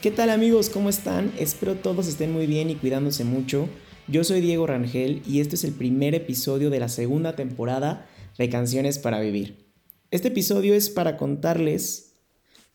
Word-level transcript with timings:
¿Qué 0.00 0.12
tal 0.12 0.30
amigos? 0.30 0.68
¿Cómo 0.68 0.90
están? 0.90 1.32
Espero 1.40 1.74
todos 1.74 2.06
estén 2.06 2.32
muy 2.32 2.46
bien 2.46 2.70
y 2.70 2.76
cuidándose 2.76 3.24
mucho. 3.24 3.68
Yo 4.06 4.22
soy 4.22 4.40
Diego 4.40 4.64
Rangel 4.64 5.22
y 5.26 5.40
este 5.40 5.56
es 5.56 5.64
el 5.64 5.72
primer 5.72 6.14
episodio 6.14 6.70
de 6.70 6.78
la 6.78 6.88
segunda 6.88 7.34
temporada 7.34 8.08
de 8.38 8.48
Canciones 8.48 9.00
para 9.00 9.18
Vivir. 9.18 9.66
Este 10.12 10.28
episodio 10.28 10.74
es 10.74 10.88
para 10.88 11.16
contarles 11.16 12.14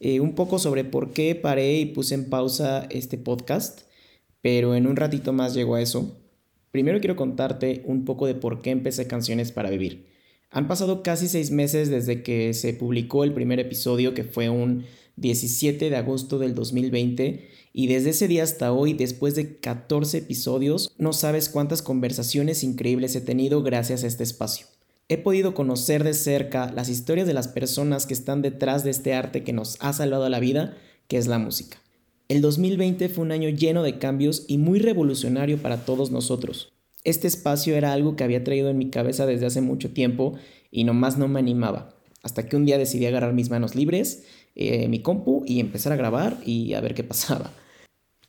eh, 0.02 0.20
un 0.20 0.36
poco 0.36 0.60
sobre 0.60 0.84
por 0.84 1.12
qué 1.14 1.34
paré 1.34 1.80
y 1.80 1.86
puse 1.86 2.14
en 2.14 2.30
pausa 2.30 2.88
este 2.90 3.18
podcast, 3.18 3.84
pero 4.42 4.76
en 4.76 4.86
un 4.86 4.98
ratito 4.98 5.32
más 5.32 5.54
llego 5.54 5.76
a 5.76 5.82
eso. 5.82 6.20
Primero 6.72 7.00
quiero 7.00 7.16
contarte 7.16 7.84
un 7.86 8.04
poco 8.04 8.28
de 8.28 8.36
por 8.36 8.62
qué 8.62 8.72
empecé 8.72 9.08
Canciones 9.08 9.54
para 9.54 9.70
Vivir. 9.70 10.08
Han 10.50 10.68
pasado 10.68 11.04
casi 11.04 11.30
seis 11.30 11.52
meses 11.52 11.90
desde 11.90 12.22
que 12.22 12.54
se 12.54 12.74
publicó 12.74 13.24
el 13.24 13.34
primer 13.34 13.62
episodio, 13.62 14.14
que 14.14 14.26
fue 14.26 14.50
un 14.50 14.84
17 15.16 15.90
de 15.90 15.96
agosto 15.96 16.40
del 16.40 16.56
2020, 16.56 17.48
y 17.74 17.88
desde 17.88 18.12
ese 18.12 18.28
día 18.28 18.44
hasta 18.44 18.72
hoy, 18.72 18.94
después 18.94 19.36
de 19.36 19.58
14 19.58 20.20
episodios, 20.20 20.94
no 20.98 21.14
sabes 21.14 21.50
cuántas 21.50 21.82
conversaciones 21.82 22.64
increíbles 22.64 23.16
he 23.16 23.22
tenido 23.22 23.64
gracias 23.64 24.04
a 24.04 24.08
este 24.08 24.24
espacio. 24.24 24.68
He 25.10 25.18
podido 25.18 25.54
conocer 25.54 26.04
de 26.04 26.14
cerca 26.14 26.72
las 26.72 26.90
historias 26.90 27.28
de 27.28 27.34
las 27.34 27.48
personas 27.48 28.06
que 28.06 28.14
están 28.14 28.42
detrás 28.42 28.84
de 28.84 28.92
este 28.92 29.14
arte 29.14 29.44
que 29.44 29.54
nos 29.54 29.78
ha 29.80 29.92
salvado 29.94 30.30
la 30.30 30.40
vida, 30.40 30.78
que 31.08 31.18
es 31.18 31.28
la 31.28 31.40
música. 31.40 31.82
El 32.30 32.42
2020 32.42 33.10
fue 33.10 33.26
un 33.26 33.32
año 33.32 33.50
lleno 33.50 33.84
de 33.84 34.00
cambios 34.00 34.46
y 34.48 34.58
muy 34.58 34.80
revolucionario 34.80 35.58
para 35.58 35.86
todos 35.86 36.10
nosotros. 36.10 36.74
Este 37.04 37.28
espacio 37.28 37.76
era 37.76 37.92
algo 37.92 38.16
que 38.16 38.24
había 38.24 38.44
traído 38.44 38.70
en 38.70 38.78
mi 38.78 38.90
cabeza 38.90 39.26
desde 39.26 39.46
hace 39.46 39.62
mucho 39.62 39.92
tiempo 39.92 40.36
y 40.72 40.86
nomás 40.86 41.18
no 41.18 41.28
me 41.28 41.40
animaba. 41.40 41.93
Hasta 42.24 42.48
que 42.48 42.56
un 42.56 42.66
día 42.66 42.78
decidí 42.78 43.06
agarrar 43.06 43.34
mis 43.34 43.50
manos 43.52 43.76
libres, 43.76 44.24
eh, 44.56 44.88
mi 44.88 45.02
compu 45.02 45.44
y 45.46 45.60
empezar 45.60 45.94
a 45.94 45.98
grabar 45.98 46.40
y 46.46 46.74
a 46.74 46.82
ver 46.82 46.96
qué 46.96 47.04
pasaba. 47.04 47.52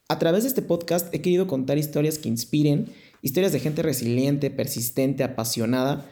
A 0.08 0.18
través 0.18 0.42
de 0.42 0.48
este 0.48 0.60
podcast 0.60 1.14
he 1.14 1.22
querido 1.22 1.46
contar 1.46 1.78
historias 1.78 2.18
que 2.18 2.28
inspiren, 2.28 2.88
historias 3.22 3.52
de 3.52 3.60
gente 3.60 3.82
resiliente, 3.82 4.50
persistente, 4.50 5.24
apasionada 5.24 6.10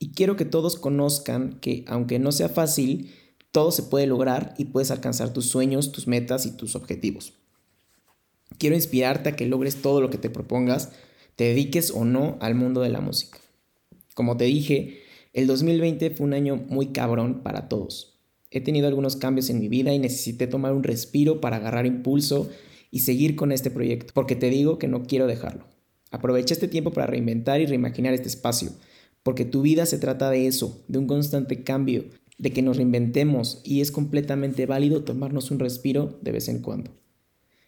y 0.00 0.10
quiero 0.10 0.34
que 0.34 0.44
todos 0.44 0.76
conozcan 0.76 1.58
que 1.60 1.84
aunque 1.86 2.18
no 2.18 2.32
sea 2.32 2.48
fácil, 2.48 3.12
todo 3.52 3.70
se 3.70 3.84
puede 3.84 4.06
lograr 4.06 4.54
y 4.58 4.66
puedes 4.66 4.90
alcanzar 4.90 5.32
tus 5.32 5.46
sueños, 5.46 5.92
tus 5.92 6.06
metas 6.06 6.46
y 6.46 6.50
tus 6.50 6.74
objetivos. 6.74 7.34
Quiero 8.58 8.74
inspirarte 8.74 9.28
a 9.28 9.36
que 9.36 9.46
logres 9.46 9.82
todo 9.82 10.00
lo 10.00 10.10
que 10.10 10.18
te 10.18 10.30
propongas 10.30 10.90
te 11.36 11.44
dediques 11.44 11.92
o 11.92 12.04
no 12.04 12.36
al 12.40 12.56
mundo 12.56 12.80
de 12.80 12.88
la 12.88 13.00
música. 13.00 13.38
Como 14.14 14.36
te 14.36 14.44
dije, 14.44 15.02
el 15.32 15.46
2020 15.46 16.10
fue 16.10 16.26
un 16.26 16.34
año 16.34 16.64
muy 16.68 16.88
cabrón 16.88 17.42
para 17.42 17.68
todos. 17.68 18.18
He 18.50 18.60
tenido 18.60 18.88
algunos 18.88 19.16
cambios 19.16 19.50
en 19.50 19.58
mi 19.58 19.68
vida 19.68 19.92
y 19.92 19.98
necesité 19.98 20.46
tomar 20.46 20.72
un 20.72 20.82
respiro 20.82 21.40
para 21.40 21.56
agarrar 21.56 21.86
impulso 21.86 22.48
y 22.90 23.00
seguir 23.00 23.36
con 23.36 23.52
este 23.52 23.70
proyecto, 23.70 24.12
porque 24.14 24.36
te 24.36 24.48
digo 24.48 24.78
que 24.78 24.88
no 24.88 25.02
quiero 25.04 25.26
dejarlo. 25.26 25.66
Aprovecha 26.10 26.54
este 26.54 26.68
tiempo 26.68 26.90
para 26.90 27.06
reinventar 27.06 27.60
y 27.60 27.66
reimaginar 27.66 28.14
este 28.14 28.28
espacio, 28.28 28.70
porque 29.22 29.44
tu 29.44 29.60
vida 29.60 29.84
se 29.84 29.98
trata 29.98 30.30
de 30.30 30.46
eso, 30.46 30.82
de 30.88 30.98
un 30.98 31.06
constante 31.06 31.62
cambio, 31.62 32.06
de 32.38 32.52
que 32.52 32.62
nos 32.62 32.76
reinventemos 32.76 33.60
y 33.64 33.80
es 33.82 33.90
completamente 33.90 34.64
válido 34.64 35.04
tomarnos 35.04 35.50
un 35.50 35.58
respiro 35.58 36.18
de 36.22 36.32
vez 36.32 36.48
en 36.48 36.62
cuando. 36.62 36.92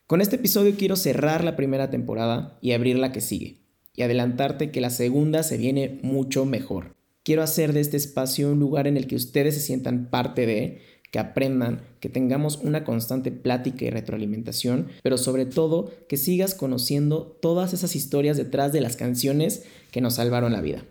Con 0.07 0.21
este 0.21 0.37
episodio 0.37 0.75
quiero 0.77 0.97
cerrar 0.97 1.45
la 1.45 1.57
primera 1.57 1.91
temporada 1.91 2.59
y 2.63 2.73
abrir 2.73 2.99
la 2.99 3.13
que 3.13 3.21
sigue 3.21 3.59
y 3.95 4.03
adelantarte 4.03 4.71
que 4.71 4.81
la 4.81 4.91
segunda 4.91 5.43
se 5.43 5.59
viene 5.59 5.99
mucho 6.03 6.47
mejor. 6.47 7.00
Quiero 7.23 7.43
hacer 7.43 7.73
de 7.73 7.81
este 7.81 7.97
espacio 7.97 8.51
un 8.51 8.59
lugar 8.59 8.87
en 8.87 8.97
el 8.97 9.07
que 9.07 9.17
ustedes 9.17 9.55
se 9.55 9.61
sientan 9.61 10.09
parte 10.09 10.47
de, 10.47 10.81
que 11.11 11.19
aprendan, 11.19 11.83
que 12.01 12.09
tengamos 12.09 12.57
una 12.57 12.85
constante 12.85 13.31
plática 13.31 13.85
y 13.85 13.91
retroalimentación, 13.91 14.89
pero 15.03 15.19
sobre 15.19 15.45
todo 15.45 15.91
que 16.09 16.17
sigas 16.17 16.55
conociendo 16.55 17.39
todas 17.43 17.73
esas 17.73 17.97
historias 17.97 18.37
detrás 18.37 18.73
de 18.73 18.81
las 18.81 18.97
canciones 18.97 19.65
que 19.91 20.01
nos 20.01 20.15
salvaron 20.15 20.53
la 20.53 20.61
vida. 20.61 20.85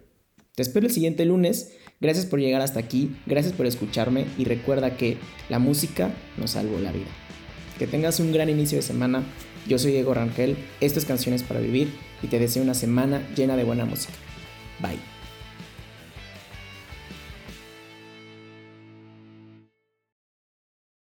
Te 0.55 0.61
espero 0.61 0.85
el 0.85 0.93
siguiente 0.93 1.25
lunes. 1.25 1.73
Gracias 2.01 2.25
por 2.25 2.39
llegar 2.39 2.61
hasta 2.61 2.79
aquí, 2.79 3.15
gracias 3.25 3.53
por 3.53 3.65
escucharme 3.65 4.25
y 4.37 4.45
recuerda 4.45 4.97
que 4.97 5.17
la 5.49 5.59
música 5.59 6.13
nos 6.37 6.51
salvó 6.51 6.79
la 6.79 6.91
vida. 6.91 7.07
Que 7.77 7.87
tengas 7.87 8.19
un 8.19 8.31
gran 8.31 8.49
inicio 8.49 8.77
de 8.77 8.81
semana. 8.81 9.23
Yo 9.67 9.79
soy 9.79 9.91
Diego 9.91 10.13
Rangel, 10.13 10.57
esto 10.79 10.99
es 10.99 11.05
Canciones 11.05 11.43
para 11.43 11.59
Vivir 11.59 11.89
y 12.21 12.27
te 12.27 12.39
deseo 12.39 12.63
una 12.63 12.73
semana 12.73 13.27
llena 13.35 13.57
de 13.57 13.63
buena 13.63 13.85
música. 13.85 14.13
Bye. 14.81 15.18